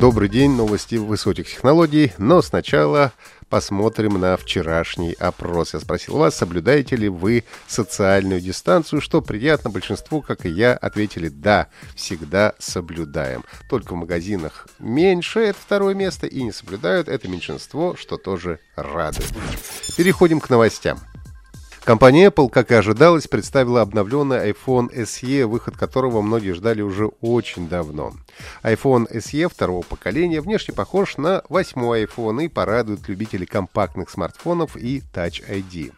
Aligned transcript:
Добрый 0.00 0.30
день, 0.30 0.52
новости 0.52 0.94
высоких 0.94 1.46
технологий, 1.46 2.14
но 2.16 2.40
сначала 2.40 3.12
посмотрим 3.50 4.18
на 4.18 4.38
вчерашний 4.38 5.12
опрос. 5.12 5.74
Я 5.74 5.80
спросил 5.80 6.16
вас, 6.16 6.34
соблюдаете 6.36 6.96
ли 6.96 7.10
вы 7.10 7.44
социальную 7.66 8.40
дистанцию, 8.40 9.02
что 9.02 9.20
приятно 9.20 9.68
большинству, 9.68 10.22
как 10.22 10.46
и 10.46 10.48
я, 10.48 10.72
ответили 10.72 11.28
«да, 11.28 11.66
всегда 11.94 12.54
соблюдаем». 12.58 13.44
Только 13.68 13.92
в 13.92 13.96
магазинах 13.96 14.68
меньше, 14.78 15.40
это 15.40 15.58
второе 15.60 15.94
место, 15.94 16.26
и 16.26 16.42
не 16.44 16.52
соблюдают, 16.52 17.10
это 17.10 17.28
меньшинство, 17.28 17.94
что 17.94 18.16
тоже 18.16 18.58
радует. 18.76 19.30
Переходим 19.98 20.40
к 20.40 20.48
новостям. 20.48 20.98
Компания 21.84 22.28
Apple, 22.28 22.48
как 22.50 22.70
и 22.70 22.74
ожидалось, 22.74 23.26
представила 23.26 23.80
обновленный 23.80 24.50
iPhone 24.50 24.94
SE, 24.94 25.46
выход 25.46 25.76
которого 25.76 26.22
многие 26.22 26.52
ждали 26.52 26.82
уже 26.82 27.06
очень 27.20 27.68
давно. 27.68 28.14
iPhone 28.62 29.10
SE 29.12 29.48
второго 29.48 29.82
поколения 29.82 30.40
внешне 30.40 30.74
похож 30.74 31.16
на 31.16 31.42
восьмой 31.48 32.04
iPhone 32.04 32.44
и 32.44 32.48
порадует 32.48 33.08
любителей 33.08 33.46
компактных 33.46 34.10
смартфонов 34.10 34.76
и 34.76 35.02
Touch 35.12 35.42
ID. 35.48 35.92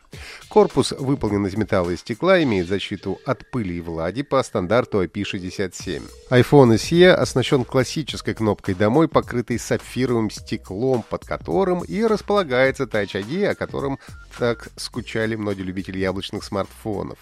Корпус 0.48 0.92
выполнен 0.92 1.46
из 1.46 1.56
металла 1.56 1.90
и 1.90 1.96
стекла, 1.96 2.42
имеет 2.42 2.68
защиту 2.68 3.18
от 3.24 3.50
пыли 3.50 3.78
и 3.78 3.80
влаги 3.80 4.22
по 4.22 4.42
стандарту 4.42 5.02
IP67. 5.02 6.02
iPhone 6.30 6.74
SE 6.74 7.10
оснащен 7.10 7.64
классической 7.64 8.34
кнопкой 8.34 8.74
«Домой», 8.74 9.08
покрытой 9.08 9.58
сапфировым 9.58 10.30
стеклом, 10.30 11.02
под 11.08 11.24
которым 11.24 11.80
и 11.80 12.04
располагается 12.04 12.84
Touch 12.84 13.14
ID, 13.14 13.46
о 13.46 13.54
котором 13.54 13.98
так 14.38 14.68
скучали 14.76 15.34
многие 15.34 15.62
любители 15.62 15.98
яблочных 15.98 16.44
смартфонов. 16.44 17.18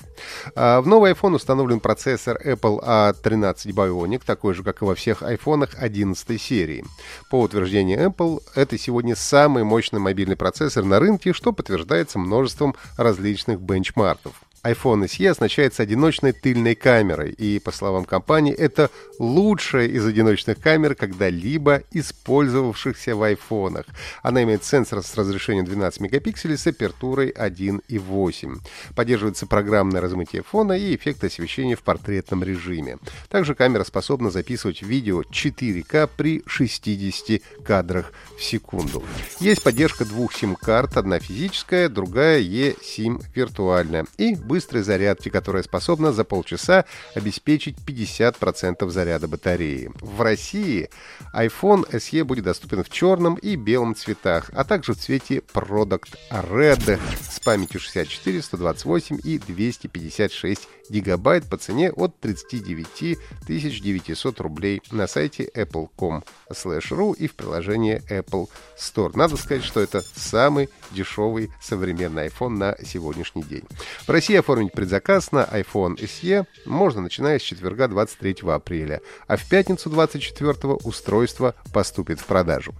А 0.54 0.80
в 0.80 0.86
новый 0.86 1.12
iPhone 1.12 1.34
установлен 1.34 1.80
процессор 1.80 2.40
Apple 2.44 2.82
A13 2.84 3.66
Bionic, 3.72 4.22
такой 4.24 4.54
же, 4.54 4.62
как 4.62 4.82
и 4.82 4.84
во 4.84 4.94
всех 5.00 5.22
iPhone 5.22 5.68
11 5.76 6.40
серии. 6.40 6.84
По 7.30 7.40
утверждению 7.40 8.06
Apple, 8.06 8.42
это 8.54 8.78
сегодня 8.78 9.16
самый 9.16 9.64
мощный 9.64 9.98
мобильный 9.98 10.36
процессор 10.36 10.84
на 10.84 11.00
рынке, 11.00 11.32
что 11.32 11.52
подтверждается 11.52 12.18
множеством 12.18 12.76
различных 12.96 13.60
бенчмарков 13.60 14.34
iPhone 14.62 15.04
SE 15.06 15.26
оснащается 15.26 15.82
одиночной 15.82 16.32
тыльной 16.32 16.74
камерой, 16.74 17.30
и, 17.30 17.58
по 17.58 17.72
словам 17.72 18.04
компании, 18.04 18.52
это 18.52 18.90
лучшая 19.18 19.86
из 19.86 20.04
одиночных 20.04 20.60
камер, 20.60 20.94
когда-либо 20.94 21.82
использовавшихся 21.92 23.16
в 23.16 23.22
айфонах. 23.22 23.86
Она 24.22 24.42
имеет 24.42 24.64
сенсор 24.64 25.02
с 25.02 25.14
разрешением 25.16 25.64
12 25.64 26.00
мегапикселей 26.00 26.58
с 26.58 26.66
апертурой 26.66 27.30
1.8. 27.30 28.58
Поддерживается 28.94 29.46
программное 29.46 30.00
размытие 30.00 30.42
фона 30.42 30.72
и 30.72 30.94
эффект 30.94 31.24
освещения 31.24 31.76
в 31.76 31.82
портретном 31.82 32.42
режиме. 32.44 32.98
Также 33.28 33.54
камера 33.54 33.84
способна 33.84 34.30
записывать 34.30 34.82
видео 34.82 35.22
4К 35.22 36.08
при 36.16 36.42
60 36.46 37.42
кадрах 37.64 38.12
в 38.36 38.42
секунду. 38.42 39.02
Есть 39.38 39.62
поддержка 39.62 40.04
двух 40.04 40.34
сим-карт, 40.34 40.96
одна 40.96 41.18
физическая, 41.18 41.88
другая 41.88 42.40
eSIM 42.40 43.22
виртуальная. 43.34 44.06
И 44.18 44.34
быстрой 44.50 44.82
зарядки, 44.82 45.28
которая 45.28 45.62
способна 45.62 46.10
за 46.10 46.24
полчаса 46.24 46.84
обеспечить 47.14 47.76
50% 47.86 48.90
заряда 48.90 49.28
батареи. 49.28 49.92
В 50.00 50.20
России 50.22 50.90
iPhone 51.32 51.88
SE 51.92 52.24
будет 52.24 52.46
доступен 52.46 52.82
в 52.82 52.90
черном 52.90 53.36
и 53.36 53.54
белом 53.54 53.94
цветах, 53.94 54.50
а 54.52 54.64
также 54.64 54.94
в 54.94 54.98
цвете 54.98 55.42
Product 55.54 56.16
Red 56.32 56.98
с 57.30 57.38
памятью 57.38 57.78
64, 57.78 58.42
128 58.42 59.20
и 59.22 59.38
256 59.38 60.68
гигабайт 60.88 61.44
по 61.44 61.56
цене 61.56 61.92
от 61.92 62.18
39 62.18 63.18
900 63.46 64.40
рублей 64.40 64.82
на 64.90 65.06
сайте 65.06 65.48
apple.com/ru 65.54 67.16
и 67.16 67.28
в 67.28 67.34
приложении 67.34 68.02
Apple 68.10 68.48
Store. 68.76 69.12
Надо 69.14 69.36
сказать, 69.36 69.62
что 69.62 69.78
это 69.78 70.02
самый 70.16 70.68
дешевый 70.90 71.52
современный 71.62 72.26
iPhone 72.26 72.56
на 72.56 72.76
сегодняшний 72.84 73.44
день. 73.44 73.62
В 74.04 74.10
России 74.10 74.39
оформить 74.40 74.72
предзаказ 74.72 75.32
на 75.32 75.44
iPhone 75.44 75.96
SE 75.96 76.46
можно 76.66 77.00
начиная 77.00 77.38
с 77.38 77.42
четверга 77.42 77.88
23 77.88 78.36
апреля, 78.48 79.00
а 79.26 79.36
в 79.36 79.48
пятницу 79.48 79.88
24 79.88 80.52
устройство 80.84 81.54
поступит 81.72 82.20
в 82.20 82.26
продажу. 82.26 82.74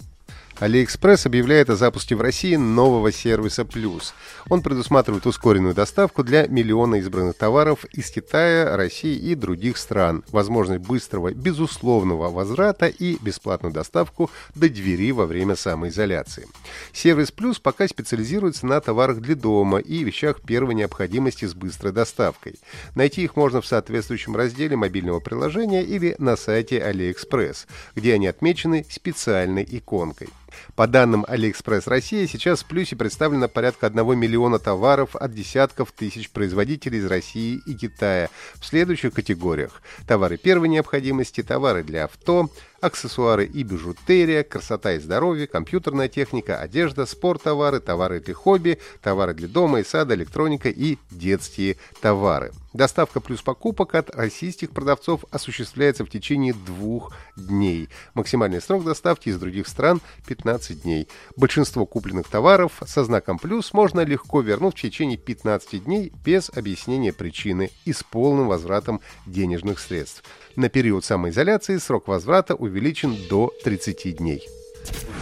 AliExpress 0.61 1.27
объявляет 1.27 1.71
о 1.71 1.77
запуске 1.77 2.15
в 2.15 2.21
России 2.21 2.55
нового 2.55 3.11
сервиса 3.13 3.63
Plus. 3.63 4.13
Он 4.51 4.61
предусматривает 4.61 5.27
ускоренную 5.27 5.75
доставку 5.75 6.23
для 6.23 6.47
миллиона 6.49 6.97
избранных 6.97 7.37
товаров 7.37 7.87
из 7.93 8.11
Китая, 8.11 8.77
России 8.77 9.17
и 9.17 9.35
других 9.35 9.79
стран, 9.79 10.23
возможность 10.29 10.87
быстрого 10.87 11.33
безусловного 11.33 12.29
возврата 12.29 12.89
и 12.89 13.17
бесплатную 13.23 13.73
доставку 13.73 14.31
до 14.55 14.69
двери 14.69 15.13
во 15.13 15.25
время 15.25 15.57
самоизоляции. 15.57 16.47
Сервис 16.93 17.33
Plus 17.35 17.57
пока 17.63 17.89
специализируется 17.89 18.67
на 18.67 18.83
товарах 18.83 19.21
для 19.21 19.37
дома 19.37 19.79
и 19.79 20.05
вещах 20.05 20.43
первой 20.43 20.75
необходимости 20.75 21.47
с 21.47 21.55
быстрой 21.55 21.95
доставкой. 21.95 22.57
Найти 22.95 23.23
их 23.23 23.35
можно 23.35 23.63
в 23.63 23.67
соответствующем 23.67 24.37
разделе 24.37 24.77
мобильного 24.77 25.21
приложения 25.21 25.83
или 25.83 26.15
на 26.19 26.37
сайте 26.37 26.81
AliExpress, 26.81 27.67
где 27.95 28.13
они 28.13 28.27
отмечены 28.27 28.85
специальной 28.91 29.67
иконкой. 29.67 30.29
По 30.75 30.87
данным 30.87 31.25
AliExpress 31.29 31.83
Россия, 31.87 32.27
сейчас 32.27 32.63
в 32.63 32.67
плюсе 32.67 32.97
представлено 32.97 33.49
порядка 33.49 33.87
1 33.87 34.19
миллиона 34.19 34.59
товаров 34.59 35.17
от 35.17 35.33
десятков 35.33 35.93
тысяч 35.93 36.31
производителей 36.31 36.99
из 36.99 37.07
России 37.07 37.61
и 37.67 37.75
Китая 37.75 38.29
в 38.55 38.65
следующих 38.65 39.15
категориях. 39.15 39.83
Товары 40.07 40.37
первой 40.37 40.69
необходимости, 40.69 41.43
товары 41.43 41.83
для 41.83 42.05
авто, 42.05 42.51
аксессуары 42.81 43.45
и 43.47 43.63
бижутерия, 43.63 44.43
красота 44.43 44.93
и 44.93 44.99
здоровье, 44.99 45.47
компьютерная 45.47 46.09
техника, 46.09 46.59
одежда, 46.59 47.07
спорттовары, 47.07 47.81
товары 47.81 48.21
для 48.21 48.35
хобби, 48.35 48.79
товары 49.03 49.35
для 49.35 49.49
дома 49.49 49.81
и 49.81 49.85
сада, 49.85 50.15
электроника 50.15 50.69
и 50.69 50.99
детские 51.11 51.77
товары. 52.01 52.53
Доставка 52.73 53.21
плюс 53.21 53.43
покупок 53.43 53.97
от 53.97 54.15
российских 54.15 54.71
продавцов 54.71 55.25
осуществляется 55.33 56.05
в 56.05 56.11
течение 56.11 56.55
двух 56.55 57.13
дней. 57.37 57.89
Максимальный 58.15 58.63
срок 58.63 58.85
доставки 58.85 59.29
из 59.29 59.41
других 59.41 59.67
стран 59.67 60.01
15 60.27 60.83
дней. 60.83 61.09
Большинство 61.37 61.85
купленных 61.85 62.29
товаров 62.29 62.81
со 62.87 63.03
знаком 63.03 63.39
плюс 63.39 63.73
можно 63.73 64.03
легко 64.03 64.41
вернуть 64.41 64.79
в 64.79 64.81
течение 64.81 65.19
15 65.19 65.85
дней 65.85 66.13
без 66.25 66.49
объяснения 66.51 67.13
причины 67.13 67.71
и 67.85 67.93
с 67.93 68.05
полным 68.05 68.47
возвратом 68.47 69.01
денежных 69.27 69.81
средств. 69.81 70.23
На 70.55 70.69
период 70.69 71.05
самоизоляции 71.05 71.77
срок 71.79 72.07
возврата 72.07 72.55
увеличен 72.71 73.17
до 73.29 73.53
30 73.65 74.17
дней. 74.17 74.49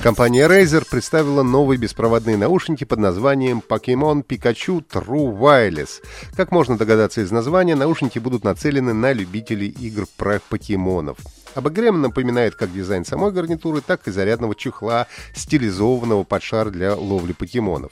Компания 0.02 0.46
Razer 0.46 0.86
представила 0.88 1.42
новые 1.42 1.78
беспроводные 1.78 2.36
наушники 2.36 2.84
под 2.84 3.00
названием 3.00 3.60
Pokemon 3.66 4.24
Pikachu 4.24 4.84
True 4.86 5.36
Wireless. 5.36 6.02
Как 6.36 6.52
можно 6.52 6.78
догадаться 6.78 7.20
из 7.20 7.32
названия, 7.32 7.74
наушники 7.74 8.20
будут 8.20 8.44
нацелены 8.44 8.92
на 8.92 9.12
любителей 9.12 9.68
игр 9.68 10.06
про 10.16 10.40
покемонов. 10.48 11.18
Обогрем 11.54 12.00
напоминает 12.00 12.54
как 12.54 12.72
дизайн 12.72 13.04
самой 13.04 13.32
гарнитуры, 13.32 13.80
так 13.80 14.06
и 14.06 14.12
зарядного 14.12 14.54
чехла, 14.54 15.08
стилизованного 15.34 16.22
под 16.22 16.42
шар 16.44 16.70
для 16.70 16.94
ловли 16.94 17.32
покемонов. 17.32 17.90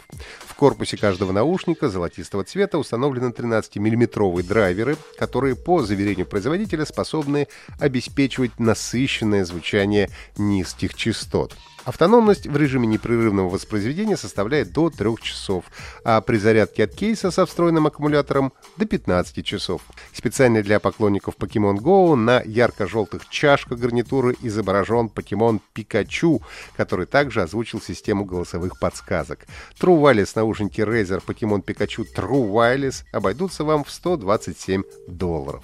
Корпусе 0.56 0.96
каждого 0.96 1.32
наушника 1.32 1.90
золотистого 1.90 2.42
цвета 2.42 2.78
установлены 2.78 3.26
13-миллиметровые 3.26 4.42
драйверы, 4.42 4.96
которые, 5.18 5.54
по 5.54 5.82
заверению 5.82 6.26
производителя, 6.26 6.86
способны 6.86 7.48
обеспечивать 7.78 8.58
насыщенное 8.58 9.44
звучание 9.44 10.08
низких 10.38 10.94
частот. 10.94 11.54
Автономность 11.86 12.48
в 12.48 12.56
режиме 12.56 12.88
непрерывного 12.88 13.48
воспроизведения 13.48 14.16
составляет 14.16 14.72
до 14.72 14.90
3 14.90 15.08
часов, 15.22 15.66
а 16.02 16.20
при 16.20 16.36
зарядке 16.36 16.82
от 16.82 16.94
кейса 16.96 17.30
со 17.30 17.46
встроенным 17.46 17.86
аккумулятором 17.86 18.52
до 18.76 18.86
15 18.86 19.46
часов. 19.46 19.82
Специально 20.12 20.64
для 20.64 20.80
поклонников 20.80 21.36
Pokemon 21.36 21.76
Go 21.76 22.16
на 22.16 22.42
ярко-желтых 22.44 23.28
чашках 23.28 23.78
гарнитуры 23.78 24.34
изображен 24.42 25.06
Pokemon 25.14 25.60
Пикачу, 25.74 26.42
который 26.76 27.06
также 27.06 27.42
озвучил 27.42 27.80
систему 27.80 28.24
голосовых 28.24 28.80
подсказок. 28.80 29.46
True 29.80 30.00
Wireless 30.00 30.32
наушники 30.34 30.80
Razer 30.80 31.22
Pokemon 31.24 31.62
Pikachu 31.64 32.04
True 32.16 32.50
Wireless 32.50 33.04
обойдутся 33.12 33.62
вам 33.62 33.84
в 33.84 33.92
127 33.92 34.82
долларов. 35.06 35.62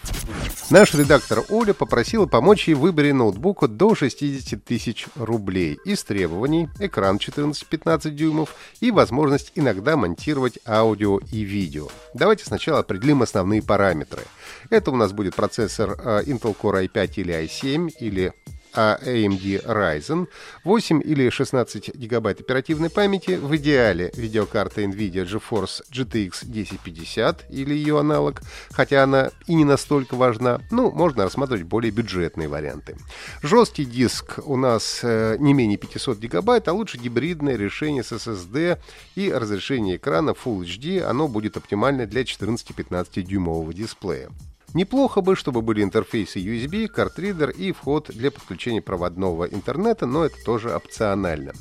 Наш 0.71 0.95
редактор 0.95 1.43
Оля 1.49 1.75
попросила 1.75 2.27
помочь 2.27 2.69
ей 2.69 2.75
в 2.75 2.81
выборе 2.81 3.13
ноутбука 3.13 3.67
до 3.67 3.97
60 3.97 4.65
тысяч 4.65 5.09
рублей 5.17 5.81
из 5.85 6.05
требований, 6.13 6.69
экран 6.79 7.17
14-15 7.17 8.11
дюймов 8.11 8.55
и 8.81 8.91
возможность 8.91 9.53
иногда 9.55 9.97
монтировать 9.97 10.59
аудио 10.67 11.19
и 11.19 11.41
видео. 11.41 11.89
Давайте 12.13 12.45
сначала 12.45 12.81
определим 12.81 13.23
основные 13.23 13.63
параметры. 13.63 14.23
Это 14.69 14.91
у 14.91 14.97
нас 14.97 15.13
будет 15.13 15.35
процессор 15.35 15.97
э, 15.99 16.25
Intel 16.25 16.55
Core 16.55 16.87
i5 16.87 17.13
или 17.17 17.45
i7 17.45 17.89
или 17.99 18.35
AMD 18.75 19.65
Ryzen, 19.65 20.29
8 20.65 21.03
или 21.05 21.31
16 21.31 21.95
гигабайт 21.95 22.41
оперативной 22.41 22.91
памяти, 22.91 23.33
в 23.33 23.55
идеале 23.57 24.11
видеокарта 24.15 24.83
NVIDIA 24.83 25.25
GeForce 25.25 25.83
GTX 25.91 26.43
1050 26.43 27.51
или 27.51 27.75
ее 27.75 27.99
аналог, 27.99 28.43
хотя 28.71 29.03
она 29.03 29.31
и 29.47 29.55
не 29.55 29.65
настолько 29.65 30.17
важна, 30.17 30.61
ну, 30.71 30.91
можно 30.91 31.25
рассматривать 31.25 31.65
более 31.65 31.91
бюджетные 31.91 32.49
варианты. 32.49 32.97
Жесткий 33.43 33.85
диск 33.85 34.39
у 34.45 34.57
нас 34.57 35.01
э, 35.03 35.37
не 35.39 35.55
менее 35.55 35.79
500 35.79 36.19
гигабайт, 36.19 36.69
а 36.69 36.73
лучше 36.73 36.99
гибридное 36.99 37.57
решение 37.57 38.03
с 38.03 38.13
SSD 38.13 38.79
и 39.15 39.33
разрешение 39.33 39.97
экрана 39.97 40.31
Full 40.31 40.63
HD, 40.63 41.03
оно 41.03 41.29
будет 41.29 41.57
оптимально 41.57 42.07
для 42.07 42.23
14-15 42.23 43.23
дюймового 43.23 43.73
дисплея. 43.75 44.31
Неплохо 44.75 45.21
бы, 45.21 45.37
чтобы 45.37 45.63
были 45.63 45.83
интерфейсы 45.83 46.39
USB, 46.39 46.89
картридер 46.89 47.51
и 47.51 47.73
вход 47.73 48.11
для 48.13 48.31
подключения 48.31 48.81
проводного 48.81 49.45
интернета, 49.45 50.07
но 50.07 50.25
это 50.25 50.37
тоже 50.45 50.75
опционально. 50.75 51.53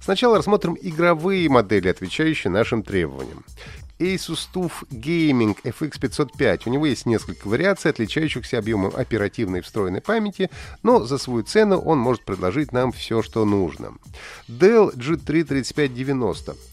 Сначала 0.00 0.38
рассмотрим 0.38 0.76
игровые 0.80 1.48
модели, 1.48 1.88
отвечающие 1.88 2.50
нашим 2.50 2.82
требованиям. 2.82 3.44
Asus 3.98 4.48
TUF 4.52 4.84
Gaming 4.90 5.56
FX505. 5.62 6.62
У 6.66 6.70
него 6.70 6.86
есть 6.86 7.06
несколько 7.06 7.48
вариаций, 7.48 7.90
отличающихся 7.90 8.58
объемом 8.58 8.92
оперативной 8.94 9.62
встроенной 9.62 10.02
памяти, 10.02 10.50
но 10.82 11.04
за 11.04 11.18
свою 11.18 11.42
цену 11.44 11.78
он 11.78 11.98
может 11.98 12.24
предложить 12.24 12.72
нам 12.72 12.92
все, 12.92 13.22
что 13.22 13.44
нужно. 13.44 13.94
Dell 14.48 14.94
G3 14.94 15.44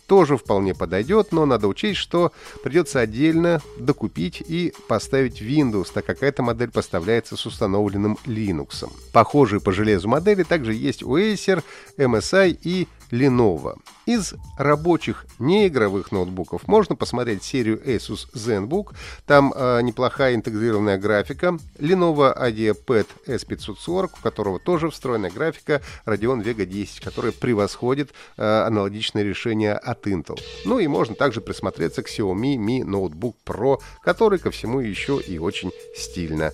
тоже 0.08 0.38
вполне 0.38 0.74
подойдет, 0.74 1.32
но 1.32 1.46
надо 1.46 1.68
учесть, 1.68 2.00
что 2.00 2.32
придется 2.64 3.00
отдельно 3.00 3.62
докупить 3.78 4.42
и 4.46 4.74
поставить 4.88 5.42
Windows, 5.42 5.88
так 5.94 6.06
как 6.06 6.24
эта 6.24 6.44
модель 6.44 6.72
поставляется 6.72 7.36
с 7.36 7.46
установленным 7.46 8.18
Linux. 8.26 8.90
Похожие 9.12 9.62
по 9.62 9.72
железу 9.72 10.08
модели 10.08 10.44
также 10.44 10.74
есть 10.74 11.04
у 11.04 11.18
Acer, 11.18 11.64
MSI 11.98 12.58
и 12.64 12.88
Lenovo. 13.14 13.78
Из 14.06 14.34
рабочих 14.58 15.26
неигровых 15.40 16.12
ноутбуков 16.12 16.68
можно 16.68 16.96
посмотреть 16.96 17.44
серию 17.44 17.80
Asus 17.86 18.28
ZenBook. 18.34 18.96
Там 19.26 19.54
э, 19.56 19.82
неплохая 19.82 20.36
интегрированная 20.36 20.98
графика. 20.98 21.58
Lenovo 21.78 22.36
IdeaPad 22.36 23.08
S540, 23.28 24.10
у 24.20 24.24
которого 24.24 24.60
тоже 24.60 24.90
встроенная 24.90 25.30
графика 25.30 25.82
Radeon 26.06 26.44
Vega 26.44 26.66
10, 26.66 27.02
которая 27.02 27.32
превосходит 27.32 28.12
э, 28.36 28.44
аналогичное 28.44 29.24
решение 29.24 29.80
от 29.94 30.06
Intel. 30.08 30.40
Ну 30.66 30.80
и 30.80 30.88
можно 30.88 31.16
также 31.16 31.42
присмотреться 31.42 32.04
к 32.04 32.10
Xiaomi 32.10 32.58
Mi 32.58 32.82
Notebook 32.82 33.36
Pro, 33.46 33.80
который 34.04 34.40
ко 34.40 34.52
всему 34.52 34.80
еще 34.80 35.22
и 35.26 35.40
очень 35.40 35.72
стильно 35.96 36.52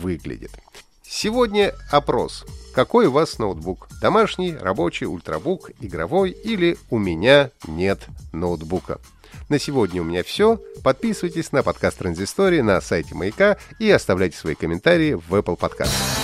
выглядит. 0.00 0.52
Сегодня 1.02 1.74
опрос. 1.90 2.44
Какой 2.72 3.06
у 3.06 3.10
вас 3.10 3.38
ноутбук? 3.38 3.88
Домашний, 4.00 4.54
рабочий, 4.54 5.06
ультрабук, 5.06 5.70
игровой 5.80 6.30
или 6.30 6.78
у 6.88 6.98
меня 6.98 7.50
нет 7.66 8.06
ноутбука? 8.32 9.00
На 9.48 9.58
сегодня 9.58 10.02
у 10.02 10.04
меня 10.04 10.22
все. 10.22 10.60
Подписывайтесь 10.84 11.50
на 11.50 11.64
подкаст 11.64 11.98
Транзистории 11.98 12.60
на 12.60 12.80
сайте 12.80 13.16
Маяка 13.16 13.58
и 13.80 13.90
оставляйте 13.90 14.36
свои 14.36 14.54
комментарии 14.54 15.14
в 15.14 15.34
Apple 15.34 15.58
Podcast. 15.58 16.19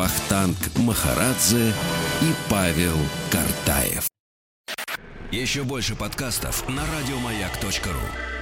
Вахтанг 0.00 0.56
Махарадзе 0.76 1.74
и 2.22 2.34
Павел 2.48 2.96
Картаев. 3.30 4.08
Еще 5.30 5.62
больше 5.62 5.94
подкастов 5.94 6.66
на 6.70 6.86
радиомаяк.ру. 6.86 8.39